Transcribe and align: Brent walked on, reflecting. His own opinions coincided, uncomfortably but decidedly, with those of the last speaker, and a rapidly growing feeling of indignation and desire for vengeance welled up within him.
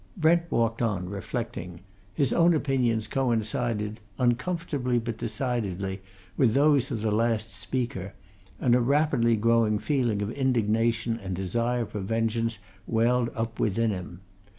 Brent 0.17 0.51
walked 0.51 0.81
on, 0.81 1.09
reflecting. 1.09 1.81
His 2.15 2.33
own 2.33 2.55
opinions 2.55 3.05
coincided, 3.05 3.99
uncomfortably 4.17 4.97
but 4.97 5.19
decidedly, 5.19 6.01
with 6.35 6.55
those 6.55 6.89
of 6.89 7.03
the 7.03 7.11
last 7.11 7.51
speaker, 7.53 8.15
and 8.59 8.73
a 8.73 8.81
rapidly 8.81 9.35
growing 9.35 9.77
feeling 9.77 10.23
of 10.23 10.31
indignation 10.31 11.19
and 11.19 11.35
desire 11.35 11.85
for 11.85 11.99
vengeance 11.99 12.57
welled 12.87 13.29
up 13.35 13.59
within 13.59 13.91
him. 13.91 14.21